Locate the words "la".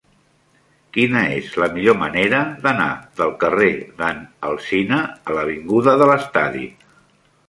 1.63-1.67